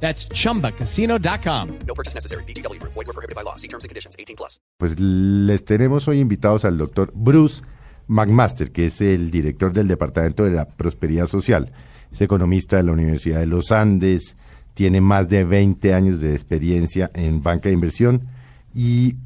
That's 0.00 0.28
chumbacasino.com. 0.28 1.68
No 1.86 1.94
purchase 1.94 2.14
necessary. 2.14 2.44
BGW. 2.44 2.80
Void 2.82 2.94
were 2.94 3.12
prohibited 3.12 3.34
by 3.34 3.42
law. 3.42 3.56
See 3.56 3.68
terms 3.68 3.84
and 3.84 3.88
conditions. 3.88 4.14
18 4.18 4.36
plus. 4.36 4.60
Pues 4.78 4.98
les 5.00 5.64
tenemos 5.64 6.06
hoy 6.06 6.20
invitados 6.20 6.64
al 6.64 6.78
doctor 6.78 7.12
Bruce 7.14 7.62
McMaster, 8.06 8.70
que 8.70 8.86
es 8.86 9.00
el 9.00 9.30
director 9.30 9.72
del 9.72 9.88
Departamento 9.88 10.44
de 10.44 10.50
la 10.50 10.66
Prosperidad 10.66 11.26
Social. 11.26 11.72
Es 12.12 12.20
economista 12.20 12.76
de 12.76 12.84
la 12.84 12.92
Universidad 12.92 13.40
de 13.40 13.46
los 13.46 13.72
Andes, 13.72 14.36
tiene 14.74 15.00
más 15.00 15.28
de 15.28 15.44
20 15.44 15.94
años 15.94 16.20
de 16.20 16.34
experiencia 16.34 17.10
en 17.14 17.42
banca 17.42 17.68
de 17.68 17.74
inversión 17.74 18.28
y 18.74 19.16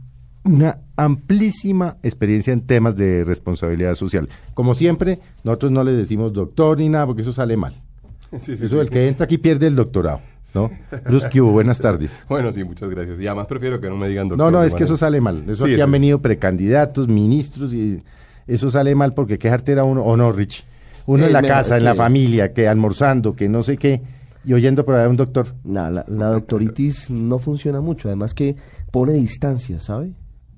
una 0.45 0.79
amplísima 0.97 1.99
experiencia 2.03 2.53
en 2.53 2.67
temas 2.67 2.97
de 2.97 3.25
responsabilidad 3.25 3.95
social. 3.95 4.29
Como 4.55 4.75
siempre, 4.75 5.19
nosotros 5.45 5.73
no 5.73 5.85
le 5.85 5.93
decimos 5.93 6.33
doctor 6.33 6.79
ni 6.79 6.89
nada, 6.89 7.07
porque 7.07 7.23
eso 7.23 7.33
sale 7.33 7.57
mal. 7.57 7.75
eso 8.31 8.81
el 8.81 8.91
que 8.91 9.09
entra 9.09 9.25
aquí 9.25 9.39
pierde 9.39 9.67
el 9.67 9.75
doctorado. 9.75 10.21
¿No? 10.55 10.71
Bruce 11.05 11.29
Q, 11.31 11.45
buenas 11.51 11.79
tardes. 11.79 12.11
Bueno, 12.29 12.51
sí, 12.53 12.65
muchas 12.65 12.91
gracias. 12.91 13.21
Y 13.21 13.27
además 13.27 13.47
prefiero 13.47 13.81
que 13.81 13.89
no 13.89 13.97
me 13.97 14.09
digan 14.09 14.29
doctor. 14.29 14.47
No, 14.47 14.51
no, 14.51 14.63
es 14.65 14.69
que 14.73 14.81
manera- 14.81 14.85
eso 14.85 14.97
sale 14.97 15.21
mal. 15.21 15.45
Eso 15.49 15.57
Sí, 15.57 15.63
aquí 15.65 15.73
eso 15.75 15.83
han 15.85 15.89
es- 15.89 15.93
venido 15.93 16.19
precandidatos, 16.21 17.09
ministros 17.09 17.73
y 17.73 18.03
eso 18.47 18.71
sale 18.71 18.95
mal 18.95 19.15
porque 19.15 19.39
quejarte 19.39 19.73
era 19.73 19.85
uno, 19.85 20.03
o 20.03 20.17
no, 20.17 20.33
Rich. 20.33 20.65
Uno 21.07 21.23
Sí, 21.25 21.27
en 21.29 21.33
la 21.33 21.43
mejor, 21.43 21.57
casa, 21.57 21.77
en 21.77 21.85
la 21.85 21.95
familia, 21.95 22.53
que 22.53 22.69
almorzando, 22.69 23.35
que 23.35 23.49
no 23.49 23.63
sé 23.63 23.77
qué, 23.77 24.03
y 24.45 24.53
oyendo 24.53 24.85
por 24.85 24.95
ahí 24.97 25.05
a 25.05 25.09
un 25.09 25.17
doctor. 25.17 25.55
Nah, 25.65 25.91
la, 25.91 26.05
la 26.09 26.27
doctoritis 26.29 27.11
no 27.11 27.39
funciona 27.39 27.81
mucho, 27.81 28.09
además 28.09 28.35
que 28.35 28.57
pone 28.91 29.13
distancia, 29.15 29.79
¿sabe? 29.81 30.13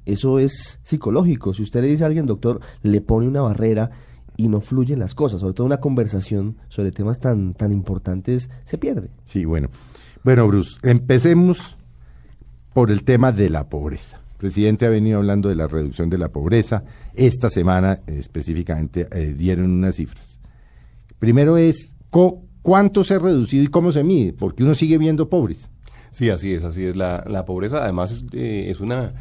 Eso 0.05 0.39
es 0.39 0.81
psicológico. 0.83 1.55
Si 1.55 1.63
usted 1.63 1.81
le 1.83 1.89
dice 1.89 2.03
a 2.05 2.07
alguien, 2.09 2.27
doctor, 2.27 2.61
le 2.83 3.01
pone 3.01 3.27
una 3.29 3.41
barrera 3.43 3.91
y 4.37 4.49
no 4.49 4.61
fluyen 4.61 4.99
las 4.99 5.15
cosas, 5.15 5.41
sobre 5.41 5.55
todo 5.55 5.67
una 5.67 5.79
conversación 5.79 6.57
sobre 6.69 6.91
temas 6.91 7.21
tan, 7.21 7.55
tan 7.55 7.73
importantes, 7.73 8.51
se 8.65 8.79
pierde. 8.79 9.11
Sí, 9.25 9.45
bueno. 9.45 9.69
Bueno, 10.25 10.47
Bruce, 10.47 10.79
empecemos 10.83 11.77
por 12.73 12.91
el 12.91 13.05
tema 13.05 13.33
de 13.33 13.51
la 13.51 13.69
pobreza. 13.69 14.21
El 14.33 14.39
presidente 14.39 14.87
ha 14.87 14.91
venido 14.91 15.19
hablando 15.19 15.49
de 15.49 15.55
la 15.55 15.67
reducción 15.67 16.11
de 16.11 16.19
la 16.19 16.29
pobreza. 16.29 16.85
Esta 17.15 17.51
semana 17.51 18.01
eh, 18.07 18.17
específicamente 18.19 19.09
eh, 19.11 19.35
dieron 19.37 19.71
unas 19.71 19.97
cifras. 19.97 20.41
Primero 21.19 21.57
es 21.57 21.95
cuánto 22.63 23.05
se 23.05 23.15
ha 23.15 23.19
reducido 23.19 23.65
y 23.65 23.69
cómo 23.69 23.93
se 23.93 24.03
mide, 24.03 24.33
porque 24.33 24.65
uno 24.65 24.75
sigue 24.75 24.99
viendo 24.99 25.29
pobres. 25.29 25.69
Sí, 26.11 26.31
así 26.31 26.53
es, 26.53 26.65
así 26.65 26.85
es. 26.85 26.97
La, 26.97 27.25
la 27.27 27.45
pobreza, 27.45 27.83
además, 27.83 28.13
es, 28.13 28.25
eh, 28.33 28.71
es 28.71 28.81
una 28.81 29.15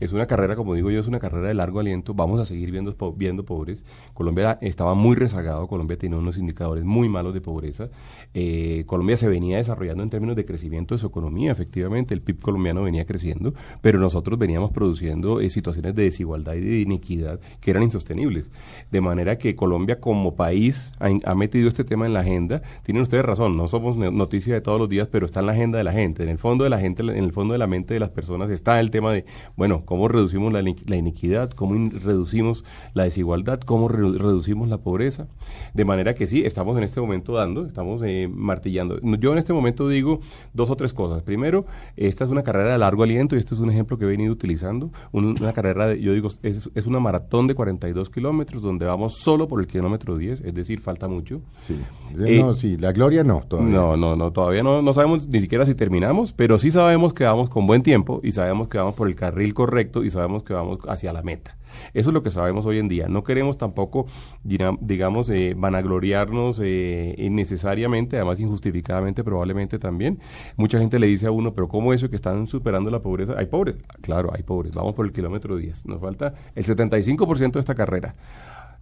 es 0.00 0.12
una 0.12 0.26
carrera, 0.26 0.56
como 0.56 0.74
digo 0.74 0.90
yo, 0.90 1.00
es 1.00 1.06
una 1.06 1.18
carrera 1.18 1.48
de 1.48 1.54
largo 1.54 1.80
aliento. 1.80 2.14
Vamos 2.14 2.40
a 2.40 2.44
seguir 2.44 2.70
viendo, 2.70 2.94
viendo 3.16 3.44
pobres. 3.44 3.84
Colombia 4.14 4.58
estaba 4.60 4.94
muy 4.94 5.16
rezagado, 5.16 5.66
Colombia 5.68 5.96
tenía 5.96 6.18
unos 6.18 6.38
indicadores 6.38 6.84
muy 6.84 7.08
malos 7.08 7.34
de 7.34 7.40
pobreza. 7.40 7.88
Eh, 8.34 8.84
Colombia 8.86 9.16
se 9.16 9.28
venía 9.28 9.58
desarrollando 9.58 10.02
en 10.02 10.10
términos 10.10 10.36
de 10.36 10.44
crecimiento 10.44 10.94
de 10.94 10.98
su 10.98 11.06
economía, 11.06 11.52
efectivamente, 11.52 12.14
el 12.14 12.22
PIB 12.22 12.40
colombiano 12.40 12.82
venía 12.82 13.04
creciendo, 13.04 13.54
pero 13.80 13.98
nosotros 13.98 14.38
veníamos 14.38 14.70
produciendo 14.72 15.40
eh, 15.40 15.50
situaciones 15.50 15.94
de 15.94 16.04
desigualdad 16.04 16.54
y 16.54 16.60
de 16.60 16.80
inequidad 16.80 17.40
que 17.60 17.70
eran 17.70 17.82
insostenibles. 17.82 18.50
De 18.90 19.00
manera 19.00 19.38
que 19.38 19.54
Colombia 19.56 20.00
como 20.00 20.34
país 20.34 20.90
ha, 20.98 21.10
ha 21.24 21.34
metido 21.34 21.68
este 21.68 21.84
tema 21.84 22.06
en 22.06 22.12
la 22.14 22.20
agenda. 22.20 22.62
Tienen 22.82 23.02
ustedes 23.02 23.24
razón, 23.24 23.56
no 23.56 23.68
somos 23.68 23.96
no- 23.96 24.10
noticia 24.10 24.54
de 24.54 24.60
todos 24.60 24.78
los 24.78 24.88
días, 24.88 25.08
pero 25.10 25.26
está 25.26 25.40
en 25.40 25.46
la 25.46 25.52
agenda 25.52 25.78
de 25.78 25.84
la 25.84 25.92
gente. 25.92 26.22
En 26.22 26.28
el 26.28 26.38
fondo 26.38 26.64
de 26.64 26.70
la 26.70 26.78
gente, 26.80 27.02
en 27.02 27.10
el 27.10 27.32
fondo 27.32 27.52
de 27.52 27.58
la 27.58 27.66
mente 27.66 27.94
de 27.94 28.00
las 28.00 28.10
personas 28.10 28.50
está 28.50 28.80
el 28.80 28.90
tema 28.90 29.12
de, 29.12 29.24
bueno, 29.56 29.84
cómo 29.92 30.08
reducimos 30.08 30.50
la, 30.54 30.62
la 30.62 30.96
iniquidad, 30.96 31.50
cómo 31.50 31.74
in- 31.76 31.90
reducimos 32.02 32.64
la 32.94 33.04
desigualdad, 33.04 33.60
cómo 33.60 33.88
re- 33.88 34.16
reducimos 34.16 34.70
la 34.70 34.78
pobreza. 34.78 35.26
De 35.74 35.84
manera 35.84 36.14
que 36.14 36.26
sí, 36.26 36.42
estamos 36.46 36.78
en 36.78 36.84
este 36.84 36.98
momento 36.98 37.34
dando, 37.34 37.66
estamos 37.66 38.00
eh, 38.06 38.26
martillando. 38.32 38.98
Yo 39.18 39.32
en 39.32 39.38
este 39.38 39.52
momento 39.52 39.86
digo 39.88 40.20
dos 40.54 40.70
o 40.70 40.76
tres 40.76 40.94
cosas. 40.94 41.22
Primero, 41.22 41.66
esta 41.94 42.24
es 42.24 42.30
una 42.30 42.42
carrera 42.42 42.72
de 42.72 42.78
largo 42.78 43.02
aliento 43.02 43.36
y 43.36 43.38
este 43.38 43.54
es 43.54 43.60
un 43.60 43.68
ejemplo 43.68 43.98
que 43.98 44.06
he 44.06 44.08
venido 44.08 44.32
utilizando. 44.32 44.90
Un- 45.12 45.36
una 45.38 45.52
carrera, 45.52 45.88
de, 45.88 46.00
yo 46.00 46.14
digo, 46.14 46.30
es, 46.42 46.70
es 46.74 46.86
una 46.86 47.00
maratón 47.00 47.46
de 47.48 47.54
42 47.54 48.08
kilómetros 48.08 48.62
donde 48.62 48.86
vamos 48.86 49.18
solo 49.18 49.46
por 49.46 49.60
el 49.60 49.66
kilómetro 49.66 50.16
10, 50.16 50.40
es 50.40 50.54
decir, 50.54 50.80
falta 50.80 51.06
mucho. 51.06 51.42
Sí, 51.66 51.76
Eh, 52.18 52.40
no, 52.40 52.54
sí, 52.54 52.78
la 52.78 52.92
gloria 52.92 53.24
no, 53.24 53.42
todavía. 53.46 53.74
No, 53.74 53.96
no, 53.98 54.16
no, 54.16 54.30
todavía 54.32 54.62
no, 54.62 54.80
no 54.80 54.92
sabemos 54.94 55.28
ni 55.28 55.40
siquiera 55.42 55.66
si 55.66 55.74
terminamos, 55.74 56.32
pero 56.32 56.58
sí 56.58 56.70
sabemos 56.70 57.12
que 57.12 57.24
vamos 57.24 57.50
con 57.50 57.66
buen 57.66 57.82
tiempo 57.82 58.20
y 58.22 58.32
sabemos 58.32 58.68
que 58.68 58.78
vamos 58.78 58.94
por 58.94 59.08
el 59.08 59.14
carril 59.16 59.52
correcto 59.52 59.71
y 59.80 60.10
sabemos 60.10 60.42
que 60.42 60.52
vamos 60.52 60.78
hacia 60.86 61.12
la 61.12 61.22
meta. 61.22 61.56
Eso 61.94 62.10
es 62.10 62.14
lo 62.14 62.22
que 62.22 62.30
sabemos 62.30 62.66
hoy 62.66 62.78
en 62.78 62.88
día. 62.88 63.08
No 63.08 63.24
queremos 63.24 63.56
tampoco, 63.56 64.06
digamos, 64.42 65.30
eh, 65.30 65.54
vanagloriarnos 65.56 66.60
eh, 66.62 67.14
innecesariamente, 67.16 68.16
además 68.16 68.38
injustificadamente 68.40 69.24
probablemente 69.24 69.78
también. 69.78 70.20
Mucha 70.56 70.78
gente 70.78 70.98
le 70.98 71.06
dice 71.06 71.26
a 71.26 71.30
uno, 71.30 71.54
pero 71.54 71.68
¿cómo 71.68 71.94
eso 71.94 72.10
que 72.10 72.16
están 72.16 72.46
superando 72.46 72.90
la 72.90 73.00
pobreza? 73.00 73.34
¿Hay 73.38 73.46
pobres? 73.46 73.78
Claro, 74.02 74.30
hay 74.34 74.42
pobres. 74.42 74.74
Vamos 74.74 74.94
por 74.94 75.06
el 75.06 75.12
kilómetro 75.12 75.56
10. 75.56 75.86
Nos 75.86 76.00
falta 76.00 76.34
el 76.54 76.66
75% 76.66 77.52
de 77.52 77.60
esta 77.60 77.74
carrera. 77.74 78.14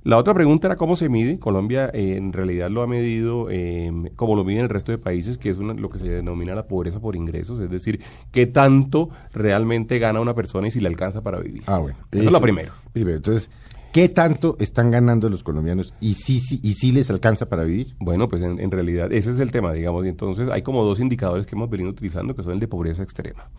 La 0.02 0.16
otra 0.16 0.32
pregunta 0.32 0.66
era 0.66 0.76
cómo 0.76 0.96
se 0.96 1.08
mide. 1.10 1.38
Colombia 1.38 1.90
eh, 1.92 2.16
en 2.16 2.32
realidad 2.32 2.70
lo 2.70 2.80
ha 2.82 2.86
medido 2.86 3.48
eh, 3.50 3.92
como 4.16 4.34
lo 4.34 4.44
miden 4.44 4.62
el 4.62 4.68
resto 4.70 4.92
de 4.92 4.98
países, 4.98 5.36
que 5.36 5.50
es 5.50 5.58
una- 5.58 5.74
lo 5.74 5.90
que 5.90 5.98
se 5.98 6.08
denomina 6.08 6.54
la 6.54 6.66
pobreza 6.66 7.00
por 7.00 7.16
ingresos, 7.16 7.60
es 7.60 7.70
decir, 7.70 8.00
qué 8.30 8.46
tanto 8.46 9.10
realmente 9.34 9.98
gana 9.98 10.20
una 10.20 10.34
persona 10.34 10.68
y 10.68 10.70
si 10.70 10.80
le 10.80 10.88
alcanza 10.88 11.20
para 11.22 11.38
vivir. 11.40 11.62
Ah, 11.66 11.78
bueno. 11.78 11.98
Eso 12.10 12.22
es 12.24 12.32
lo 12.32 12.40
primero. 12.40 12.72
Primero, 12.92 13.18
entonces, 13.18 13.50
¿qué 13.92 14.08
tanto 14.08 14.56
están 14.60 14.90
ganando 14.90 15.28
los 15.28 15.42
colombianos 15.42 15.92
y 16.00 16.14
sí, 16.14 16.38
sí, 16.40 16.60
y 16.62 16.74
sí 16.74 16.92
les 16.92 17.10
alcanza 17.10 17.48
para 17.48 17.64
vivir? 17.64 17.94
Bueno, 17.98 18.28
pues 18.28 18.42
en, 18.42 18.60
en 18.60 18.70
realidad 18.70 19.12
ese 19.12 19.30
es 19.32 19.40
el 19.40 19.50
tema, 19.50 19.72
digamos, 19.72 20.04
y 20.06 20.08
entonces 20.08 20.48
hay 20.48 20.62
como 20.62 20.84
dos 20.84 21.00
indicadores 21.00 21.46
que 21.46 21.54
hemos 21.56 21.68
venido 21.70 21.90
utilizando, 21.90 22.34
que 22.34 22.42
son 22.42 22.52
el 22.52 22.60
de 22.60 22.68
pobreza 22.68 23.02
extrema. 23.02 23.50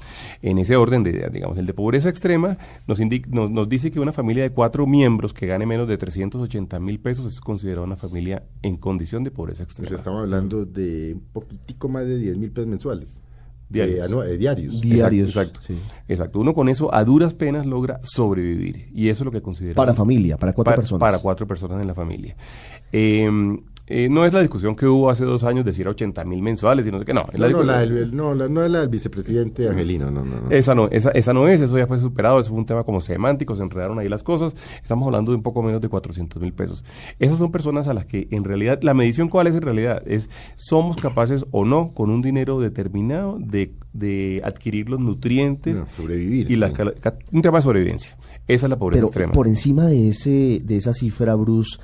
En 0.41 0.57
ese 0.57 0.75
orden 0.75 1.03
de 1.03 1.11
ideas, 1.11 1.31
digamos, 1.31 1.57
el 1.57 1.65
de 1.65 1.73
pobreza 1.73 2.09
extrema 2.09 2.57
nos, 2.87 2.99
indi- 2.99 3.25
nos, 3.27 3.51
nos 3.51 3.67
dice 3.69 3.91
que 3.91 3.99
una 3.99 4.13
familia 4.13 4.43
de 4.43 4.51
cuatro 4.51 4.87
miembros 4.87 5.33
que 5.33 5.47
gane 5.47 5.65
menos 5.65 5.87
de 5.87 5.97
380 5.97 6.79
mil 6.79 6.99
pesos 6.99 7.25
es 7.31 7.39
considerada 7.41 7.85
una 7.85 7.97
familia 7.97 8.43
en 8.61 8.77
condición 8.77 9.23
de 9.23 9.31
pobreza 9.31 9.63
O 9.63 9.65
extrema. 9.65 9.89
sea, 9.89 9.97
estamos 9.97 10.21
hablando 10.21 10.65
de 10.65 11.13
un 11.15 11.21
poquitico 11.33 11.89
más 11.89 12.05
de 12.05 12.17
10 12.17 12.37
mil 12.37 12.51
pesos 12.51 12.67
mensuales. 12.67 13.21
Diarios. 13.71 14.11
Eh, 14.11 14.33
eh, 14.33 14.37
diarios. 14.37 14.81
Diarios. 14.81 15.29
Exacto, 15.29 15.59
sí. 15.65 15.77
exacto. 16.07 16.39
Uno 16.39 16.53
con 16.53 16.69
eso 16.69 16.93
a 16.93 17.03
duras 17.03 17.33
penas 17.33 17.65
logra 17.65 17.99
sobrevivir. 18.03 18.89
Y 18.93 19.09
eso 19.09 19.23
es 19.23 19.25
lo 19.25 19.31
que 19.31 19.41
consideramos. 19.41 19.77
Para 19.77 19.93
familia, 19.93 20.37
para 20.37 20.53
cuatro 20.53 20.75
personas. 20.75 20.99
Para 20.99 21.19
cuatro 21.19 21.47
personas 21.47 21.81
en 21.81 21.87
la 21.87 21.93
familia. 21.93 22.35
Eh, 22.91 23.29
eh, 23.91 24.09
no 24.09 24.25
es 24.25 24.33
la 24.33 24.39
discusión 24.41 24.75
que 24.75 24.85
hubo 24.87 25.09
hace 25.09 25.25
dos 25.25 25.43
años 25.43 25.65
de 25.65 25.73
si 25.73 25.81
era 25.81 25.91
80 25.91 26.23
mil 26.25 26.41
mensuales 26.41 26.87
y 26.87 26.91
no 26.91 26.99
sé 26.99 27.05
qué. 27.05 27.13
No, 27.13 27.25
es 27.31 27.39
No, 27.39 27.49
no, 27.49 27.63
la 27.63 27.79
del- 27.81 27.97
el- 27.97 28.15
no, 28.15 28.33
la- 28.33 28.47
no 28.47 28.63
es 28.63 28.71
la 28.71 28.79
del 28.79 28.89
vicepresidente 28.89 29.67
Angelino, 29.67 30.09
no, 30.11 30.23
no, 30.25 30.41
no. 30.41 30.49
Esa 30.51 30.73
no, 30.75 30.87
esa, 30.89 31.11
esa 31.11 31.33
no 31.33 31.47
es, 31.47 31.61
eso 31.61 31.77
ya 31.77 31.87
fue 31.87 31.99
superado, 31.99 32.39
eso 32.39 32.49
fue 32.49 32.59
un 32.59 32.65
tema 32.65 32.83
como 32.83 33.01
semántico, 33.01 33.55
se 33.55 33.63
enredaron 33.63 33.99
ahí 33.99 34.09
las 34.09 34.23
cosas. 34.23 34.55
Estamos 34.81 35.05
hablando 35.07 35.31
de 35.31 35.37
un 35.37 35.43
poco 35.43 35.61
menos 35.61 35.81
de 35.81 35.89
400 35.89 36.41
mil 36.41 36.53
pesos. 36.53 36.83
Esas 37.19 37.37
son 37.37 37.51
personas 37.51 37.87
a 37.87 37.93
las 37.93 38.05
que 38.05 38.27
en 38.31 38.43
realidad, 38.43 38.79
la 38.81 38.93
medición 38.93 39.29
cuál 39.29 39.47
es 39.47 39.55
en 39.55 39.61
realidad, 39.61 40.01
es 40.05 40.29
somos 40.55 40.97
capaces 40.97 41.45
o 41.51 41.65
no, 41.65 41.93
con 41.93 42.09
un 42.09 42.21
dinero 42.21 42.59
determinado, 42.59 43.37
de, 43.39 43.73
de 43.93 44.41
adquirir 44.43 44.89
los 44.89 44.99
nutrientes 44.99 45.79
No, 45.79 45.85
sobrevivir, 45.95 46.49
y 46.49 46.55
la, 46.55 46.69
sí. 46.69 46.73
cala- 46.73 46.93
ca- 46.99 47.17
un 47.31 47.41
tema 47.41 47.57
de 47.57 47.61
sobrevivencia. 47.63 48.17
Esa 48.47 48.65
es 48.65 48.69
la 48.69 48.77
pobreza 48.77 48.99
Pero 49.01 49.07
extrema. 49.07 49.31
por 49.33 49.47
encima 49.47 49.85
de 49.85 50.09
ese 50.09 50.61
de 50.63 50.75
esa 50.77 50.93
cifra, 50.93 51.35
Bruce, 51.35 51.77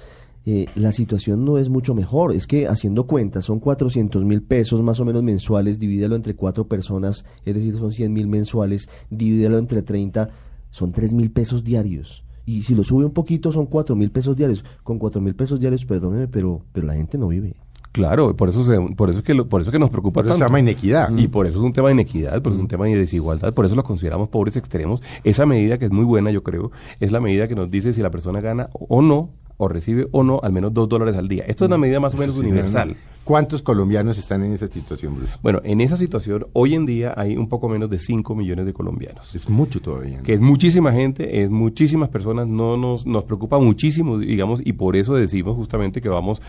eh, 0.50 0.66
la 0.76 0.94
situación 0.94 1.44
no 1.44 1.58
es 1.58 1.68
mucho 1.68 1.94
mejor. 1.94 2.34
Es 2.34 2.48
que 2.48 2.68
haciendo 2.68 3.06
cuentas, 3.06 3.44
son 3.44 3.60
400 3.60 4.24
mil 4.24 4.42
pesos 4.42 4.82
más 4.82 4.98
o 5.02 5.06
menos 5.06 5.22
mensuales, 5.22 5.78
divídelo 5.78 6.16
entre 6.16 6.36
cuatro 6.36 6.68
personas, 6.70 7.26
es 7.44 7.54
decir, 7.54 7.78
son 7.78 7.92
100 7.92 8.14
mil 8.14 8.28
mensuales, 8.28 8.88
divídelo 9.10 9.58
entre 9.58 9.82
30, 9.82 10.30
son 10.70 10.94
3 10.94 11.12
mil 11.14 11.32
pesos 11.32 11.66
diarios. 11.66 12.24
Y 12.46 12.64
si 12.64 12.76
lo 12.76 12.84
sube 12.86 13.04
un 13.04 13.12
poquito, 13.12 13.52
son 13.52 13.66
4 13.66 13.94
mil 13.98 14.10
pesos 14.10 14.38
diarios. 14.38 14.64
Con 14.84 14.98
4 15.00 15.20
mil 15.20 15.36
pesos 15.36 15.60
diarios, 15.60 15.84
perdóneme, 15.84 16.30
pero, 16.30 16.62
pero 16.72 16.88
la 16.88 16.94
gente 16.94 17.18
no 17.18 17.28
vive. 17.28 17.58
Claro, 17.92 18.34
por 18.38 18.48
eso, 18.48 18.64
se- 18.64 18.80
por 18.96 19.10
eso 19.10 19.20
es 19.20 19.26
que 19.26 19.34
lo- 19.34 19.50
por 19.50 19.60
eso 19.60 19.70
es 19.70 19.74
que 19.74 19.80
nos 19.80 19.90
preocupa 19.90 20.22
Por 20.22 20.28
eso 20.28 20.36
se 20.36 20.40
tanto. 20.40 20.50
llama 20.50 20.60
inequidad. 20.62 21.10
Y 21.18 21.28
por 21.28 21.46
eso 21.46 21.58
es 21.60 21.66
un 21.66 21.74
tema 21.74 21.88
de 21.90 21.96
inequidad, 21.96 22.42
por 22.42 22.54
eso 22.54 22.60
es 22.60 22.62
un 22.62 22.68
tema 22.70 22.86
de 22.86 22.96
desigualdad, 22.96 23.54
por 23.54 23.66
eso 23.66 23.76
lo 23.76 23.84
consideramos 23.84 24.30
pobres 24.30 24.56
extremos. 24.56 25.02
Esa 25.26 25.46
medida 25.46 25.78
que 25.78 25.86
es 25.86 25.92
muy 25.92 26.06
buena, 26.06 26.32
yo 26.32 26.42
creo, 26.44 26.72
es 27.02 27.12
la 27.12 27.20
medida 27.20 27.50
que 27.50 27.56
nos 27.56 27.70
dice 27.70 27.92
si 27.92 28.02
la 28.02 28.12
persona 28.12 28.40
gana 28.40 28.70
o 28.74 29.02
no 29.02 29.32
o 29.58 29.68
recibe 29.68 30.08
o 30.12 30.24
no 30.24 30.40
al 30.44 30.52
menos 30.54 30.74
dos 30.74 30.88
dólares 30.88 31.16
al 31.16 31.28
día. 31.28 31.44
Esto 31.48 31.66
es 31.66 31.68
una 31.70 31.78
medida 31.78 32.00
más 32.00 32.14
o 32.14 32.18
menos 32.18 32.36
Sí, 32.36 32.42
universal. 32.42 32.96
¿Cuántos 33.24 33.62
colombianos 33.62 34.18
están 34.18 34.42
en 34.46 34.54
esa 34.54 34.68
situación, 34.68 35.16
Bruce? 35.18 35.34
Bueno, 35.44 35.60
en 35.66 35.82
esa 35.82 35.98
situación, 35.98 36.48
hoy 36.54 36.76
en 36.76 36.86
día 36.86 37.14
hay 37.18 37.36
un 37.36 37.50
poco 37.50 37.68
menos 37.68 37.90
de 37.90 38.00
5 38.00 38.34
millones 38.36 38.66
de 38.66 38.72
colombianos. 38.72 39.36
Es 39.36 39.50
mucho 39.50 39.82
todavía. 39.82 40.20
¿no? 40.20 40.24
que 40.24 40.32
es 40.32 40.40
muchísima 40.40 40.94
gente, 40.94 41.42
es 41.44 41.50
muchísimas 41.50 42.08
personas, 42.08 42.48
no 42.48 42.78
nos, 42.78 43.06
nos 43.06 43.26
preocupa 43.26 43.60
muchísimo, 43.60 44.18
digamos, 44.18 44.62
y 44.64 44.72
por 44.74 44.96
eso 44.96 45.14
decimos 45.16 45.58
justamente 45.58 46.00
que 46.02 46.08
vamos 46.08 46.42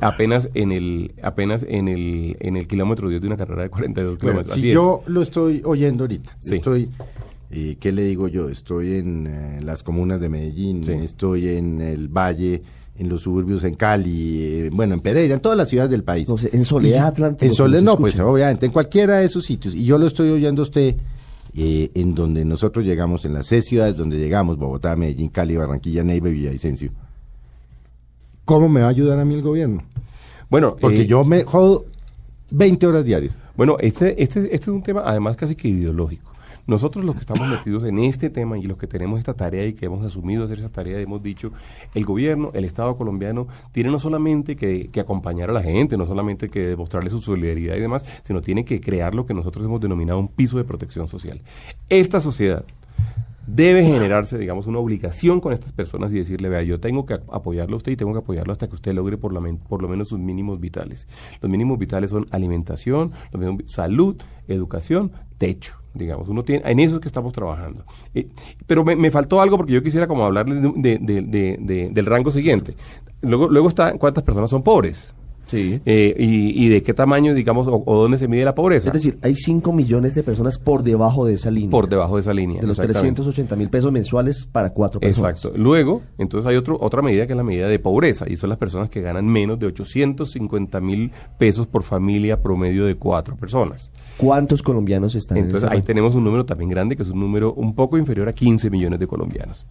apenas 0.00 0.48
en 0.54 0.72
el, 0.72 1.14
apenas 1.22 1.64
en 1.68 1.86
el, 1.86 2.36
en 2.40 2.56
el 2.56 2.66
kilómetro 2.66 3.08
10 3.08 3.20
de 3.20 3.26
una 3.28 3.36
carrera 3.36 3.62
de 3.62 3.68
42 3.70 4.18
Bueno, 4.18 4.20
kilómetros. 4.20 4.54
si 4.54 4.60
Así 4.60 4.68
es. 4.70 4.74
yo 4.74 5.02
lo 5.06 5.22
estoy 5.22 5.62
oyendo 5.64 6.02
ahorita, 6.02 6.36
Sí. 6.40 6.56
estoy, 6.56 6.88
eh, 7.56 7.76
¿qué 7.78 7.92
le 7.92 8.02
digo 8.02 8.26
yo? 8.26 8.48
Estoy 8.48 8.94
en 8.96 9.26
eh, 9.28 9.60
las 9.62 9.82
comunas 9.84 10.20
de 10.20 10.28
Medellín, 10.28 10.84
Sí. 10.84 10.92
estoy 10.92 11.48
en 11.50 11.80
el 11.80 12.08
Valle, 12.08 12.62
en 12.98 13.08
los 13.08 13.22
suburbios 13.22 13.62
en 13.64 13.74
Cali, 13.74 14.42
eh, 14.42 14.70
bueno, 14.72 14.94
en 14.94 15.00
Pereira, 15.00 15.34
en 15.34 15.40
todas 15.40 15.56
las 15.58 15.68
ciudades 15.68 15.90
del 15.90 16.02
país. 16.02 16.28
No 16.28 16.36
sé, 16.36 16.50
en 16.52 16.64
Soledad, 16.64 17.06
Atlántico, 17.08 17.44
En 17.44 17.54
Soledad, 17.54 17.82
no, 17.82 17.96
pues 17.96 18.18
obviamente, 18.18 18.66
en 18.66 18.72
cualquiera 18.72 19.18
de 19.18 19.26
esos 19.26 19.44
sitios. 19.44 19.74
Y 19.74 19.84
yo 19.84 19.98
lo 19.98 20.06
estoy 20.08 20.30
oyendo 20.30 20.62
a 20.62 20.64
usted 20.64 20.96
eh, 21.56 21.90
en 21.94 22.14
donde 22.14 22.44
nosotros 22.44 22.84
llegamos, 22.84 23.24
en 23.24 23.34
las 23.34 23.46
seis 23.46 23.64
ciudades 23.66 23.96
donde 23.96 24.16
llegamos, 24.18 24.58
Bogotá, 24.58 24.96
Medellín, 24.96 25.28
Cali, 25.28 25.56
Barranquilla, 25.56 26.02
Neiva 26.02 26.28
y 26.28 26.32
Villavicencio. 26.32 26.90
¿Cómo 28.44 28.68
me 28.68 28.80
va 28.80 28.86
a 28.86 28.90
ayudar 28.90 29.18
a 29.18 29.24
mí 29.24 29.34
el 29.34 29.42
gobierno? 29.42 29.82
Bueno, 30.50 30.76
Porque 30.80 31.02
eh, 31.02 31.06
yo 31.06 31.24
me 31.24 31.44
jodo 31.44 31.86
20 32.50 32.86
horas 32.86 33.04
diarias. 33.04 33.38
Bueno, 33.56 33.76
este, 33.80 34.20
este, 34.22 34.40
este 34.40 34.56
es 34.56 34.68
un 34.68 34.82
tema 34.82 35.02
además 35.04 35.36
casi 35.36 35.54
que 35.54 35.68
ideológico. 35.68 36.33
Nosotros 36.66 37.04
los 37.04 37.14
que 37.14 37.20
estamos 37.20 37.46
metidos 37.46 37.84
en 37.84 37.98
este 37.98 38.30
tema 38.30 38.58
y 38.58 38.62
los 38.62 38.78
que 38.78 38.86
tenemos 38.86 39.18
esta 39.18 39.34
tarea 39.34 39.66
y 39.66 39.74
que 39.74 39.86
hemos 39.86 40.04
asumido 40.04 40.44
hacer 40.44 40.58
esa 40.58 40.70
tarea, 40.70 40.98
hemos 40.98 41.22
dicho, 41.22 41.52
el 41.94 42.04
gobierno, 42.04 42.50
el 42.54 42.64
Estado 42.64 42.96
colombiano, 42.96 43.48
tiene 43.72 43.90
no 43.90 43.98
solamente 43.98 44.56
que, 44.56 44.90
acompañar 44.98 45.50
a 45.50 45.52
la 45.52 45.62
gente, 45.62 45.96
no 45.96 46.06
solamente 46.06 46.48
que 46.48 46.60
demostrarle 46.60 47.10
su 47.10 47.20
solidaridad 47.20 47.76
y 47.76 47.80
demás, 47.80 48.04
sino 48.22 48.40
tiene 48.40 48.64
que 48.64 48.80
crear 48.80 49.14
lo 49.14 49.26
que 49.26 49.34
nosotros 49.34 49.64
hemos 49.64 49.80
denominado 49.80 50.18
un 50.18 50.28
piso 50.28 50.56
de 50.56 50.64
protección 50.64 51.08
social. 51.08 51.42
Esta 51.90 52.20
sociedad 52.20 52.64
debe 53.46 53.82
generarse, 53.84 54.38
digamos, 54.38 54.66
una 54.66 54.78
obligación 54.78 55.40
con 55.40 55.52
estas 55.52 55.72
personas 55.72 56.12
y 56.12 56.18
decirle, 56.18 56.48
vea, 56.48 56.62
yo 56.62 56.80
tengo 56.80 57.04
que 57.06 57.14
ap- 57.14 57.32
apoyarlo 57.34 57.74
a 57.74 57.78
usted 57.78 57.92
y 57.92 57.96
tengo 57.96 58.12
que 58.12 58.18
apoyarlo 58.20 58.52
hasta 58.52 58.68
que 58.68 58.74
usted 58.74 58.92
logre 58.94 59.16
por, 59.18 59.32
la 59.32 59.40
men- 59.40 59.58
por 59.58 59.82
lo 59.82 59.88
menos 59.88 60.08
sus 60.08 60.18
mínimos 60.18 60.60
vitales. 60.60 61.06
Los 61.40 61.50
mínimos 61.50 61.78
vitales 61.78 62.10
son 62.10 62.26
alimentación, 62.30 63.12
los 63.32 63.40
mínimos 63.40 63.62
salud, 63.70 64.16
educación, 64.48 65.12
techo. 65.38 65.74
Digamos, 65.94 66.28
uno 66.28 66.42
tiene, 66.42 66.68
en 66.68 66.80
eso 66.80 66.96
es 66.96 67.00
que 67.00 67.08
estamos 67.08 67.32
trabajando. 67.32 67.84
Eh, 68.14 68.26
pero 68.66 68.84
me, 68.84 68.96
me 68.96 69.10
faltó 69.12 69.40
algo 69.40 69.56
porque 69.56 69.72
yo 69.72 69.82
quisiera 69.82 70.08
como 70.08 70.24
hablarles 70.24 70.60
de- 70.60 70.98
de- 70.98 71.22
de- 71.22 71.56
de- 71.60 71.90
del 71.92 72.06
rango 72.06 72.32
siguiente. 72.32 72.74
Luego, 73.22 73.48
luego 73.48 73.68
está 73.68 73.96
cuántas 73.96 74.24
personas 74.24 74.50
son 74.50 74.62
pobres. 74.62 75.14
Sí. 75.54 75.80
Eh, 75.84 76.14
y, 76.18 76.64
y 76.64 76.68
de 76.68 76.82
qué 76.82 76.94
tamaño, 76.94 77.34
digamos, 77.34 77.66
o, 77.66 77.82
o 77.86 77.96
dónde 77.96 78.18
se 78.18 78.28
mide 78.28 78.44
la 78.44 78.54
pobreza. 78.54 78.88
Es 78.88 78.94
decir, 78.94 79.18
hay 79.22 79.36
5 79.36 79.72
millones 79.72 80.14
de 80.14 80.22
personas 80.22 80.58
por 80.58 80.82
debajo 80.82 81.24
de 81.24 81.34
esa 81.34 81.50
línea. 81.50 81.70
por 81.70 81.88
debajo 81.88 82.16
de 82.16 82.22
esa 82.22 82.34
línea. 82.34 82.60
de 82.60 82.66
los 82.66 82.78
exactamente. 82.78 83.22
380 83.22 83.56
mil 83.56 83.70
pesos 83.70 83.92
mensuales 83.92 84.46
para 84.50 84.70
cuatro 84.70 85.00
personas. 85.00 85.32
Exacto. 85.32 85.56
Luego, 85.56 86.02
entonces 86.18 86.48
hay 86.48 86.56
otro, 86.56 86.78
otra 86.80 87.02
medida 87.02 87.26
que 87.26 87.32
es 87.32 87.36
la 87.36 87.44
medida 87.44 87.68
de 87.68 87.78
pobreza, 87.78 88.26
y 88.28 88.36
son 88.36 88.50
las 88.50 88.58
personas 88.58 88.90
que 88.90 89.00
ganan 89.00 89.26
menos 89.26 89.58
de 89.58 89.66
850 89.66 90.80
mil 90.80 91.10
pesos 91.38 91.66
por 91.66 91.82
familia 91.82 92.42
promedio 92.42 92.86
de 92.86 92.96
cuatro 92.96 93.36
personas. 93.36 93.90
¿Cuántos 94.16 94.62
colombianos 94.62 95.14
están 95.14 95.38
Entonces 95.38 95.62
en 95.64 95.68
esa 95.68 95.74
ahí 95.74 95.82
tenemos 95.82 96.14
un 96.14 96.24
número 96.24 96.44
también 96.44 96.70
grande, 96.70 96.96
que 96.96 97.02
es 97.02 97.08
un 97.08 97.20
número 97.20 97.52
un 97.54 97.74
poco 97.74 97.98
inferior 97.98 98.28
a 98.28 98.32
15 98.32 98.70
millones 98.70 99.00
de 99.00 99.06
colombianos. 99.06 99.66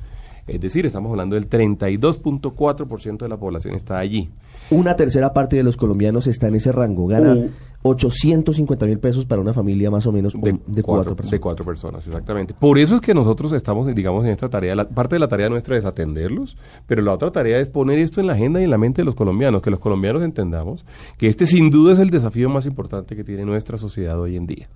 Es 0.48 0.60
decir, 0.60 0.86
estamos 0.86 1.10
hablando 1.10 1.36
del 1.36 1.50
32.4% 1.50 3.18
de 3.18 3.30
la 3.30 3.38
población 3.38 3.76
está 3.76 3.98
allí. 3.98 4.30
Una 4.70 4.96
tercera 4.96 5.34
parte 5.34 5.56
de 5.56 5.64
los 5.64 5.78
colombianos 5.78 6.28
está 6.28 6.48
en 6.48 6.56
ese 6.56 6.72
rango. 6.72 7.08
Gana 7.08 7.34
Uh. 7.34 7.50
850 7.84 8.86
mil 8.86 9.00
pesos 9.00 9.26
para 9.26 9.42
una 9.42 9.54
familia 9.54 9.92
más 9.92 10.08
o 10.08 10.12
menos 10.12 10.34
de, 10.34 10.84
cuatro, 10.84 11.16
personas. 11.16 11.32
de 11.32 11.40
cuatro 11.40 11.66
personas, 11.66 12.08
exactamente. 12.08 12.54
Por 12.54 12.78
eso 12.78 12.96
es 12.96 13.02
que 13.02 13.14
nosotros 13.14 13.52
estamos, 13.52 13.94
digamos, 13.94 14.26
en 14.26 14.32
esta 14.32 14.50
tarea. 14.50 14.74
La, 14.76 14.88
parte 14.88 15.16
de 15.16 15.20
la 15.20 15.28
tarea 15.28 15.50
nuestra 15.50 15.78
es 15.78 15.86
atenderlos, 15.86 16.58
pero 16.88 17.02
la 17.02 17.14
otra 17.14 17.32
tarea 17.32 17.60
es 17.60 17.68
poner 17.68 18.00
esto 18.00 18.22
en 18.22 18.28
la 18.28 18.34
agenda 18.34 18.62
y 18.62 18.64
en 18.64 18.70
la 18.70 18.78
mente 18.78 19.02
de 19.02 19.06
los 19.06 19.16
colombianos, 19.16 19.62
que 19.62 19.70
los 19.70 19.80
colombianos 19.80 20.24
entendamos 20.24 20.86
que 21.18 21.28
este 21.28 21.46
sin 21.46 21.70
duda 21.70 21.94
es 21.94 22.00
el 22.00 22.10
desafío 22.10 22.50
más 22.50 22.66
importante 22.66 23.16
que 23.16 23.24
tiene 23.24 23.46
nuestra 23.46 23.78
sociedad 23.78 24.20
hoy 24.20 24.38
en 24.38 24.48
día. 24.48 24.70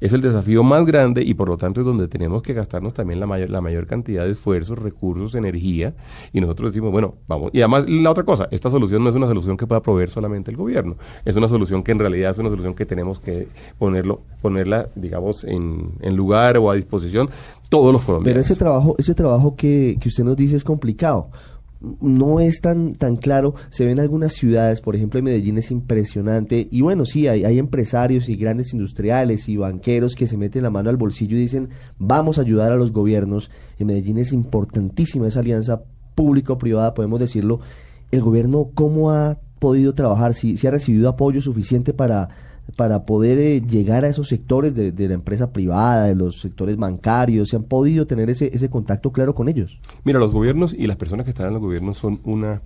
Es 0.00 0.12
el 0.12 0.20
desafío 0.20 0.62
más 0.62 0.86
grande 0.86 1.22
y 1.22 1.34
por 1.34 1.48
lo 1.48 1.56
tanto 1.56 1.80
es 1.80 1.86
donde 1.86 2.08
tenemos 2.08 2.42
que 2.42 2.52
gastarnos 2.52 2.94
también 2.94 3.18
la 3.18 3.26
mayor, 3.26 3.50
la 3.50 3.60
mayor 3.60 3.86
cantidad 3.86 4.24
de 4.24 4.32
esfuerzos, 4.32 4.78
recursos, 4.78 5.34
energía. 5.34 5.94
Y 6.32 6.40
nosotros 6.40 6.72
decimos, 6.72 6.92
bueno, 6.92 7.16
vamos. 7.26 7.50
Y 7.52 7.60
además, 7.60 7.88
la 7.88 8.10
otra 8.10 8.24
cosa, 8.24 8.48
esta 8.50 8.70
solución 8.70 9.02
no 9.02 9.10
es 9.10 9.16
una 9.16 9.26
solución 9.26 9.56
que 9.56 9.66
pueda 9.66 9.82
proveer 9.82 10.10
solamente 10.10 10.50
el 10.50 10.56
gobierno. 10.56 10.96
Es 11.24 11.36
una 11.36 11.48
solución 11.48 11.82
que 11.82 11.92
en 11.92 11.98
realidad 11.98 12.30
es 12.30 12.38
una 12.38 12.43
solución 12.50 12.74
que 12.74 12.86
tenemos 12.86 13.18
que 13.18 13.48
ponerlo, 13.78 14.20
ponerla, 14.42 14.88
digamos, 14.94 15.44
en, 15.44 15.92
en 16.00 16.16
lugar 16.16 16.56
o 16.58 16.70
a 16.70 16.74
disposición 16.74 17.28
todos 17.68 17.92
los 17.92 18.02
Pero 18.02 18.06
colombianos. 18.06 18.46
ese 18.46 18.56
trabajo, 18.56 18.94
ese 18.98 19.14
trabajo 19.14 19.56
que, 19.56 19.96
que 20.00 20.08
usted 20.08 20.24
nos 20.24 20.36
dice 20.36 20.56
es 20.56 20.64
complicado. 20.64 21.30
No 22.00 22.40
es 22.40 22.62
tan, 22.62 22.94
tan 22.94 23.16
claro. 23.16 23.54
Se 23.68 23.84
ven 23.84 24.00
algunas 24.00 24.32
ciudades, 24.32 24.80
por 24.80 24.96
ejemplo, 24.96 25.18
en 25.18 25.26
Medellín 25.26 25.58
es 25.58 25.70
impresionante. 25.70 26.66
Y 26.70 26.80
bueno, 26.80 27.04
sí, 27.04 27.28
hay, 27.28 27.44
hay 27.44 27.58
empresarios 27.58 28.30
y 28.30 28.36
grandes 28.36 28.72
industriales 28.72 29.50
y 29.50 29.58
banqueros 29.58 30.14
que 30.14 30.26
se 30.26 30.38
meten 30.38 30.62
la 30.62 30.70
mano 30.70 30.88
al 30.88 30.96
bolsillo 30.96 31.36
y 31.36 31.40
dicen, 31.40 31.68
vamos 31.98 32.38
a 32.38 32.42
ayudar 32.42 32.72
a 32.72 32.76
los 32.76 32.90
gobiernos. 32.92 33.50
En 33.78 33.88
Medellín 33.88 34.16
es 34.16 34.32
importantísima 34.32 35.28
esa 35.28 35.40
alianza 35.40 35.82
público-privada, 36.14 36.94
podemos 36.94 37.20
decirlo. 37.20 37.60
El 38.10 38.22
gobierno, 38.22 38.70
¿cómo 38.74 39.10
ha 39.10 39.38
podido 39.64 39.94
trabajar? 39.94 40.34
Si, 40.34 40.58
si 40.58 40.66
ha 40.66 40.70
recibido 40.70 41.08
apoyo 41.08 41.40
suficiente 41.40 41.94
para 41.94 42.28
para 42.76 43.04
poder 43.04 43.38
eh, 43.38 43.60
llegar 43.60 44.04
a 44.04 44.08
esos 44.08 44.28
sectores 44.28 44.74
de, 44.74 44.92
la 45.08 45.14
empresa 45.14 45.52
privada, 45.52 46.06
de 46.06 46.14
los 46.14 46.40
sectores 46.40 46.76
bancarios, 46.76 47.50
se 47.50 47.56
han 47.56 47.64
podido 47.64 48.06
tener 48.06 48.30
ese, 48.30 48.50
ese 48.54 48.70
contacto 48.70 49.12
claro 49.12 49.34
con 49.34 49.48
ellos. 49.48 49.78
Mira, 50.02 50.18
los 50.18 50.32
gobiernos 50.32 50.72
y 50.72 50.86
las 50.86 50.96
personas 50.96 51.24
que 51.24 51.30
están 51.30 51.48
en 51.48 51.54
los 51.54 51.62
gobiernos 51.62 51.98
son 51.98 52.20
una 52.24 52.62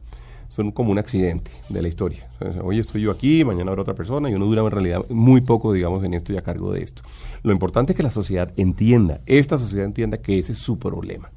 son 0.49 0.73
como 0.73 0.93
un 0.93 0.99
accidente 0.99 1.51
de 1.69 1.83
la 1.83 1.89
historia. 1.89 2.27
Hoy 2.63 2.79
estoy 2.79 3.03
yo 3.03 3.11
aquí, 3.11 3.45
mañana 3.45 3.71
habrá 3.71 3.83
otra 3.83 3.95
persona 3.95 4.31
y 4.31 4.35
uno 4.35 4.47
dura 4.47 4.63
en 4.63 4.71
realidad 4.71 5.05
muy 5.11 5.43
poco, 5.43 5.75
digamos, 5.75 6.03
en 6.05 6.15
esto 6.15 6.33
y 6.33 6.39
a 6.39 6.43
cargo 6.43 6.73
de 6.73 6.83
esto. 6.83 7.03
Lo 7.43 7.53
importante 7.53 7.93
es 7.93 7.97
que 7.97 8.03
la 8.03 8.11
sociedad 8.11 8.51
entienda, 8.57 9.21
esta 9.27 9.59
sociedad 9.59 9.85
entienda 9.85 10.19
que 10.19 10.39
ese 10.39 10.53
es 10.53 10.59
su 10.59 10.79
problema. 10.79 11.31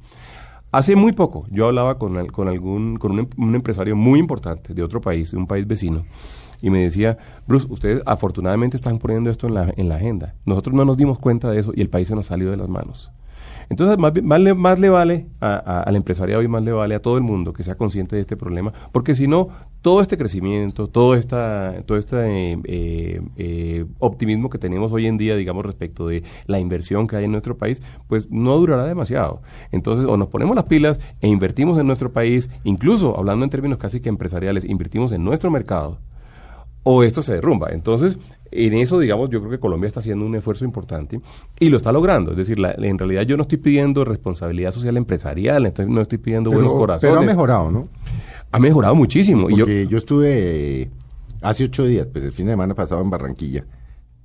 Hace 0.72 0.96
muy 0.96 1.12
poco 1.12 1.46
yo 1.50 1.66
hablaba 1.66 1.98
con, 1.98 2.26
con 2.28 2.48
algún 2.48 2.96
con 2.96 3.12
un, 3.12 3.18
em- 3.20 3.28
un 3.36 3.54
empresario 3.54 3.94
muy 3.94 4.18
importante 4.18 4.72
de 4.74 4.82
otro 4.82 5.00
país, 5.00 5.30
de 5.30 5.36
un 5.36 5.46
país 5.46 5.66
vecino, 5.66 6.04
y 6.62 6.70
me 6.70 6.80
decía, 6.80 7.18
Bruce, 7.46 7.66
ustedes 7.68 8.02
afortunadamente 8.06 8.76
están 8.76 8.98
poniendo 8.98 9.30
esto 9.30 9.46
en 9.48 9.54
la, 9.54 9.72
en 9.76 9.88
la 9.88 9.96
agenda. 9.96 10.34
Nosotros 10.46 10.74
no 10.74 10.84
nos 10.84 10.96
dimos 10.96 11.18
cuenta 11.18 11.50
de 11.50 11.60
eso 11.60 11.72
y 11.74 11.80
el 11.82 11.90
país 11.90 12.08
se 12.08 12.14
nos 12.14 12.26
salió 12.26 12.50
de 12.50 12.56
las 12.56 12.68
manos. 12.68 13.10
Entonces, 13.72 13.96
más, 13.96 14.12
más, 14.22 14.38
le, 14.38 14.52
más 14.52 14.78
le 14.78 14.90
vale 14.90 15.28
a- 15.40 15.54
a- 15.56 15.80
al 15.84 15.96
empresariado 15.96 16.42
y 16.42 16.46
más 16.48 16.62
le 16.62 16.72
vale 16.72 16.94
a 16.94 17.00
todo 17.00 17.16
el 17.16 17.22
mundo 17.22 17.54
que 17.54 17.62
sea 17.62 17.74
consciente 17.74 18.16
de 18.16 18.20
este 18.20 18.36
problema, 18.36 18.70
porque 18.92 19.14
si 19.14 19.26
no, 19.26 19.48
todo 19.80 20.02
este 20.02 20.18
crecimiento, 20.18 20.88
todo, 20.88 21.14
esta, 21.14 21.76
todo 21.86 21.96
este 21.96 22.16
eh, 22.52 22.58
eh, 22.64 23.20
eh, 23.38 23.86
optimismo 23.98 24.50
que 24.50 24.58
tenemos 24.58 24.92
hoy 24.92 25.06
en 25.06 25.16
día, 25.16 25.36
digamos, 25.36 25.64
respecto 25.64 26.06
de 26.06 26.22
la 26.46 26.58
inversión 26.60 27.06
que 27.06 27.16
hay 27.16 27.24
en 27.24 27.32
nuestro 27.32 27.56
país, 27.56 27.80
pues 28.08 28.30
no 28.30 28.58
durará 28.58 28.84
demasiado. 28.84 29.40
Entonces, 29.70 30.04
o 30.06 30.18
nos 30.18 30.28
ponemos 30.28 30.54
las 30.54 30.66
pilas 30.66 31.00
e 31.22 31.28
invertimos 31.28 31.78
en 31.78 31.86
nuestro 31.86 32.12
país, 32.12 32.50
incluso 32.64 33.18
hablando 33.18 33.42
en 33.46 33.50
términos 33.50 33.78
casi 33.78 34.00
que 34.00 34.10
empresariales, 34.10 34.66
invertimos 34.66 35.12
en 35.12 35.24
nuestro 35.24 35.50
mercado, 35.50 35.98
o 36.82 37.02
esto 37.04 37.22
se 37.22 37.32
derrumba. 37.32 37.68
Entonces, 37.70 38.18
en 38.52 38.74
eso, 38.74 38.98
digamos, 38.98 39.30
yo 39.30 39.40
creo 39.40 39.50
que 39.50 39.58
Colombia 39.58 39.88
está 39.88 40.00
haciendo 40.00 40.24
un 40.26 40.34
esfuerzo 40.34 40.64
importante 40.64 41.20
y 41.58 41.68
lo 41.70 41.76
está 41.78 41.90
logrando. 41.92 42.32
Es 42.32 42.36
decir, 42.36 42.58
la- 42.58 42.72
en 42.76 42.98
realidad 42.98 43.22
yo 43.22 43.36
no 43.36 43.42
estoy 43.42 43.58
pidiendo 43.58 44.04
responsabilidad 44.04 44.70
social 44.70 44.96
empresarial, 44.96 45.66
estoy- 45.66 45.86
no 45.88 46.00
estoy 46.00 46.18
pidiendo 46.18 46.50
buenos 46.50 46.72
corazones. 46.72 47.12
pero 47.14 47.22
ha 47.22 47.26
mejorado, 47.26 47.70
¿no? 47.70 47.88
Ha 48.50 48.58
mejorado 48.58 48.94
muchísimo. 48.94 49.48
Y 49.48 49.56
yo, 49.56 49.64
Porque 49.64 49.86
yo, 49.88 49.98
estuve 49.98 50.82
eh, 50.82 50.90
hace 51.40 51.64
ocho 51.64 51.84
días, 51.86 52.06
pues 52.12 52.24
el 52.24 52.32
fin 52.32 52.46
de 52.46 52.52
semana 52.52 52.74
pasado 52.74 53.00
en 53.00 53.08
Barranquilla, 53.10 53.64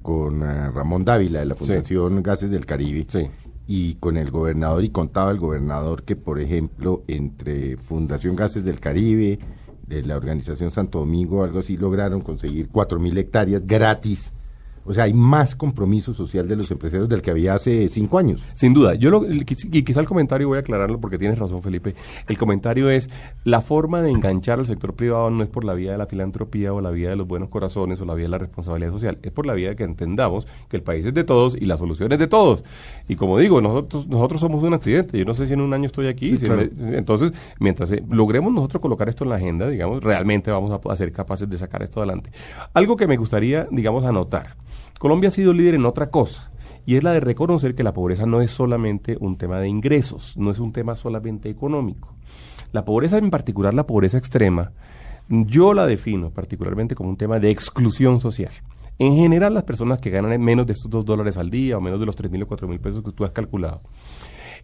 con 0.01 0.41
eh, 0.43 0.69
Ramón 0.72 1.05
Dávila 1.05 1.39
de 1.39 1.46
la 1.46 1.55
Fundación 1.55 2.22
Gases 2.22 2.50
del 2.51 2.65
Caribe. 2.65 3.05
Sí. 3.07 3.27
Y 3.69 3.96
con 3.96 4.15
el 4.17 4.31
gobernador, 4.31 4.84
y 4.84 4.89
contaba 4.89 5.31
el 5.31 5.39
gobernador 5.39 6.03
que, 6.03 6.15
por 6.15 6.39
ejemplo, 6.39 7.03
entre 7.07 7.75
Fundación 7.77 8.36
Gases 8.36 8.63
del 8.63 8.79
Caribe, 8.79 9.39
de 9.88 10.03
la 10.03 10.17
organización 10.17 10.72
Santo 10.72 11.00
Domingo, 11.00 11.44
algo 11.44 11.60
así, 11.60 11.77
lograron 11.77 12.22
conseguir 12.22 12.70
cuatro 12.70 13.00
mil 13.00 13.17
hectáreas 13.17 13.65
gratis 13.65 14.34
O 14.88 14.94
sea, 14.94 15.03
hay 15.03 15.13
más 15.13 15.56
compromiso 15.56 16.13
social 16.13 16.48
de 16.48 16.56
los 16.56 16.72
empresarios 16.72 17.10
del 17.10 17.22
que 17.22 17.32
había 17.32 17.53
hace 17.53 17.89
cinco 17.89 18.17
años. 18.17 18.41
Sin 18.53 18.74
duda, 18.74 18.96
yo 18.96 19.10
lo, 19.10 19.25
y 19.29 19.84
quizá 19.84 20.00
el 20.00 20.06
comentario 20.08 20.48
voy 20.48 20.58
a 20.58 20.62
aclararlo 20.62 21.00
porque 21.00 21.17
tienes 21.17 21.38
razón, 21.38 21.62
Felipe. 21.62 21.94
El 22.27 22.38
comentario 22.38 22.89
es 22.89 23.10
la 23.44 23.62
forma 23.62 24.01
de 24.01 24.12
enganchar 24.12 24.60
al 24.60 24.65
sector 24.65 24.94
privado 24.94 25.29
no 25.29 25.44
es 25.44 25.50
por 25.50 25.63
la 25.65 25.74
vía 25.74 25.91
de 25.91 25.98
la 25.98 26.06
filantropía 26.08 26.74
o 26.74 26.82
la 26.82 26.89
vía 26.91 27.10
de 27.10 27.15
los 27.15 27.27
buenos 27.27 27.50
corazones 27.50 28.00
o 28.01 28.06
la 28.06 28.13
vía 28.13 28.25
de 28.25 28.29
la 28.29 28.38
responsabilidad 28.38 28.91
social, 28.91 29.17
es 29.22 29.32
por 29.32 29.46
la 29.46 29.53
vía 29.53 29.70
de 29.70 29.75
que 29.75 29.84
entendamos 29.84 30.48
que 30.70 30.77
el 30.77 30.84
país 30.84 31.06
es 31.06 31.13
de 31.13 31.24
todos 31.24 31.56
y 31.60 31.65
la 31.65 31.77
solución 31.77 32.12
es 32.13 32.20
de 32.20 32.27
todos. 32.27 32.63
Y 33.08 33.15
como 33.15 33.38
digo, 33.38 33.62
nosotros 33.62 34.08
nosotros 34.08 34.39
somos 34.41 34.63
un 34.63 34.74
accidente. 34.74 35.17
Yo 35.17 35.25
no 35.25 35.34
sé 35.34 35.48
si 35.48 35.53
en 35.53 35.62
un 35.62 35.74
año 35.74 35.86
estoy 35.88 36.08
aquí. 36.08 36.32
Sí, 36.32 36.38
si 36.39 36.46
claro. 36.46 36.63
me- 36.77 36.98
entonces, 36.98 37.32
mientras 37.60 37.91
eh, 37.91 38.03
logremos 38.10 38.53
nosotros 38.53 38.82
colocar 38.82 39.10
esto 39.10 39.24
en 39.24 39.29
la 39.32 39.36
agenda, 39.36 39.67
digamos, 39.70 40.03
realmente 40.03 40.50
vamos 40.51 40.72
a, 40.72 40.91
a 40.91 40.96
ser 40.96 41.12
capaces 41.12 41.50
de 41.50 41.58
sacar 41.58 41.84
esto 41.84 42.00
adelante. 42.00 42.32
Algo 42.74 42.96
que 42.96 43.08
me 43.08 43.17
gustaría, 43.17 43.67
digamos, 43.72 44.06
anotar. 44.06 44.56
Colombia 45.00 45.29
ha 45.29 45.31
sido 45.31 45.53
líder 45.53 45.75
en 45.75 45.86
otra 45.86 46.10
cosa. 46.10 46.51
Y 46.86 46.96
es 46.96 47.03
la 47.03 47.12
de 47.12 47.19
reconocer 47.19 47.75
que 47.75 47.84
la 47.84 47.93
pobreza 47.93 48.25
no 48.25 48.41
es 48.41 48.51
solamente 48.51 49.17
un 49.19 49.38
tema 49.38 49.60
de 49.60 49.67
ingresos, 49.67 50.38
no 50.38 50.51
es 50.51 50.60
un 50.60 50.72
tema 50.72 50.96
solamente 50.96 51.50
económico. 51.50 52.15
La 52.72 52.86
pobreza, 52.86 53.17
en 53.17 53.29
particular 53.29 53.74
la 53.74 53.86
pobreza 53.86 54.17
extrema, 54.17 54.72
yo 55.27 55.74
la 55.74 55.86
defino 55.86 56.29
particularmente 56.29 56.96
como 56.96 57.10
un 57.10 57.17
tema 57.17 57.39
de 57.39 57.50
exclusión 57.50 58.22
social. 58.22 58.53
En 59.00 59.15
general, 59.15 59.53
las 59.53 59.63
personas 59.63 60.00
que 60.00 60.10
ganan 60.10 60.41
menos 60.41 60.65
de 60.65 60.74
estos 60.74 60.89
dos 60.89 61.05
dólares 61.05 61.38
al 61.38 61.50
día 61.50 61.77
o 61.77 61.81
menos 61.81 62.00
de 62.00 62.05
los 62.05 62.15
tres 62.15 62.31
mil 62.31 62.43
o 62.43 62.48
cuatro 62.48 62.67
mil 62.67 62.79
pesos 62.79 63.03
que 63.03 63.12
tú 63.12 63.25
has 63.25 63.31
calculado, 63.31 63.81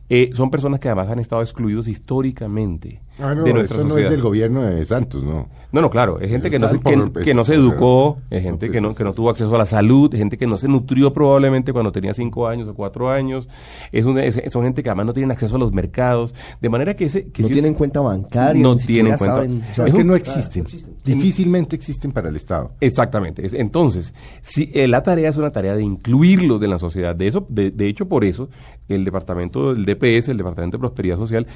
eh, 0.10 0.32
son 0.34 0.50
personas 0.50 0.80
que 0.80 0.88
además 0.90 1.10
han 1.10 1.20
estado 1.20 1.42
excluidos 1.42 1.88
históricamente 1.88 3.02
Ah, 3.20 3.36
no, 3.36 3.44
de 3.44 3.54
nuestra 3.54 3.78
esto 3.78 3.88
no 3.88 3.98
es 3.98 4.10
del 4.10 4.22
gobierno 4.22 4.64
de 4.64 4.84
Santos, 4.86 5.24
¿no? 5.24 5.48
No, 5.72 5.82
no, 5.82 5.90
claro, 5.90 6.20
es 6.20 6.30
gente 6.30 6.52
que 6.52 6.60
no, 6.60 6.68
se, 6.70 6.76
Están 6.76 7.12
que, 7.12 7.34
no 7.34 7.44
se 7.44 7.56
educó, 7.56 8.20
es 8.30 8.44
gente 8.44 8.70
que 8.70 8.80
no, 8.80 8.90
pues, 8.90 8.98
que 8.98 9.04
no 9.04 9.14
tuvo 9.14 9.30
acceso 9.32 9.54
a 9.56 9.58
la 9.58 9.66
salud, 9.66 10.12
gente 10.16 10.38
que 10.38 10.46
no 10.46 10.58
se 10.58 10.68
nutrió 10.68 11.12
probablemente 11.14 11.74
cuando 11.74 11.92
tenía 11.92 12.14
cinco 12.14 12.48
años 12.48 12.68
o 12.68 12.76
cuatro 12.76 13.10
años, 13.10 13.50
es 13.92 14.06
un- 14.06 14.20
es- 14.20 14.40
son 14.52 14.64
gente 14.64 14.84
que 14.84 14.90
además 14.90 15.08
no 15.08 15.14
tienen 15.14 15.32
acceso 15.32 15.56
a 15.56 15.60
los 15.60 15.74
mercados, 15.74 16.36
de 16.62 16.70
manera 16.70 16.96
que 16.96 17.06
ese... 17.06 17.26
Que 17.32 17.42
no 17.42 17.48
si- 17.48 17.54
tienen 17.56 17.74
cuenta 17.74 18.02
bancaria, 18.02 18.62
No 18.62 18.76
tienen 18.76 19.18
cuenta. 19.18 19.36
saben, 19.36 19.64
o 19.72 19.76
sea, 19.76 19.86
es 19.88 19.94
que 19.94 20.04
no 20.04 20.14
claro, 20.14 20.16
existen. 20.40 20.66
Difícilmente 21.04 21.76
existen 21.76 22.12
para 22.12 22.30
el 22.30 22.36
Estado. 22.36 22.72
Exactamente. 22.80 23.46
Es- 23.46 23.54
Entonces, 23.54 24.14
si 24.42 24.70
eh, 24.74 24.88
la 24.88 25.02
tarea 25.04 25.30
es 25.30 25.38
una 25.38 25.52
tarea 25.52 25.76
de 25.76 25.84
incluirlos 25.84 26.62
en 26.62 26.70
la 26.70 26.80
sociedad, 26.80 27.16
de 27.16 27.28
eso, 27.28 27.46
de, 27.50 27.72
de 27.72 27.88
hecho, 27.88 28.08
por 28.08 28.24
eso, 28.24 28.50
el 28.90 29.04
departamento 29.06 29.74
del 29.74 29.86
DPS, 29.86 30.30
el 30.30 30.38
Departamento 30.38 30.78
de 30.78 30.82
Prosperidad 30.82 31.18
Social, 31.18 31.48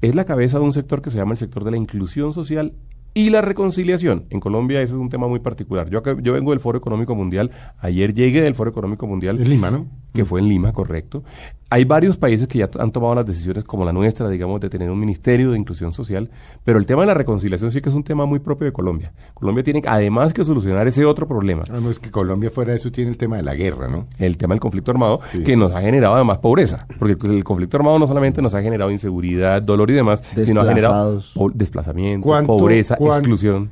es 0.00 0.14
la 0.14 0.24
cabeza 0.24 0.58
de 0.58 0.64
un 0.64 0.72
sector 0.72 1.02
que 1.02 1.10
se 1.10 1.18
llama 1.18 1.32
el 1.32 1.38
sector 1.38 1.64
de 1.64 1.70
la 1.72 1.76
inclusión 1.76 2.32
social 2.32 2.74
y 3.14 3.30
la 3.30 3.40
reconciliación. 3.42 4.24
En 4.30 4.40
Colombia 4.40 4.80
ese 4.82 4.92
es 4.94 4.98
un 4.98 5.08
tema 5.08 5.26
muy 5.28 5.40
particular. 5.40 5.88
Yo, 5.90 6.02
yo 6.20 6.32
vengo 6.32 6.50
del 6.50 6.60
Foro 6.60 6.78
Económico 6.78 7.14
Mundial, 7.14 7.50
ayer 7.80 8.14
llegué 8.14 8.42
del 8.42 8.54
Foro 8.54 8.70
Económico 8.70 9.06
Mundial. 9.06 9.40
En 9.40 9.48
Lima, 9.48 9.70
¿no? 9.70 9.86
que 10.12 10.24
fue 10.24 10.40
en 10.40 10.48
Lima, 10.48 10.72
correcto. 10.72 11.22
Hay 11.72 11.84
varios 11.84 12.16
países 12.16 12.48
que 12.48 12.58
ya 12.58 12.68
han 12.80 12.90
tomado 12.90 13.14
las 13.14 13.24
decisiones, 13.24 13.62
como 13.62 13.84
la 13.84 13.92
nuestra, 13.92 14.28
digamos, 14.28 14.60
de 14.60 14.68
tener 14.68 14.90
un 14.90 14.98
ministerio 14.98 15.52
de 15.52 15.58
inclusión 15.58 15.92
social, 15.92 16.28
pero 16.64 16.80
el 16.80 16.86
tema 16.86 17.02
de 17.02 17.06
la 17.06 17.14
reconciliación 17.14 17.70
sí 17.70 17.80
que 17.80 17.90
es 17.90 17.94
un 17.94 18.02
tema 18.02 18.26
muy 18.26 18.40
propio 18.40 18.64
de 18.64 18.72
Colombia. 18.72 19.12
Colombia 19.34 19.62
tiene 19.62 19.80
además 19.86 20.32
que 20.32 20.42
solucionar 20.42 20.88
ese 20.88 21.04
otro 21.04 21.28
problema, 21.28 21.62
Ah, 21.70 21.78
no, 21.80 21.90
es 21.92 22.00
que 22.00 22.10
Colombia 22.10 22.50
fuera 22.50 22.72
de 22.72 22.78
eso 22.78 22.90
tiene 22.90 23.08
el 23.12 23.16
tema 23.16 23.36
de 23.36 23.44
la 23.44 23.54
guerra, 23.54 23.86
¿no? 23.86 24.06
el 24.18 24.36
tema 24.36 24.54
del 24.54 24.60
conflicto 24.60 24.90
armado, 24.90 25.20
Sí. 25.30 25.44
que 25.44 25.56
nos 25.56 25.70
ha 25.70 25.80
generado 25.80 26.14
además 26.16 26.38
pobreza, 26.38 26.88
porque 26.98 27.12
el, 27.28 27.44
conflicto 27.44 27.76
armado 27.76 28.00
no 28.00 28.08
solamente 28.08 28.42
nos 28.42 28.52
ha 28.54 28.62
generado 28.62 28.90
inseguridad, 28.90 29.62
dolor 29.62 29.92
y 29.92 29.94
demás, 29.94 30.24
sino 30.42 30.62
ha 30.62 30.66
generado 30.66 31.22
po- 31.36 31.52
desplazamiento, 31.54 32.26
¿Cuánto- 32.26 32.56
pobreza, 32.58 32.96
exclusión. 33.08 33.70